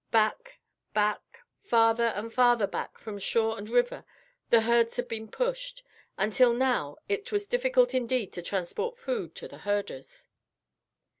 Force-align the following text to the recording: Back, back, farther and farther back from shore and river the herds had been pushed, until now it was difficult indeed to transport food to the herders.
Back, 0.09 0.57
back, 0.95 1.41
farther 1.61 2.05
and 2.05 2.33
farther 2.33 2.65
back 2.65 2.97
from 2.97 3.19
shore 3.19 3.55
and 3.55 3.69
river 3.69 4.03
the 4.49 4.61
herds 4.61 4.95
had 4.95 5.07
been 5.07 5.29
pushed, 5.29 5.83
until 6.17 6.53
now 6.53 6.97
it 7.07 7.31
was 7.31 7.45
difficult 7.45 7.93
indeed 7.93 8.33
to 8.33 8.41
transport 8.41 8.97
food 8.97 9.35
to 9.35 9.47
the 9.47 9.59
herders. 9.59 10.27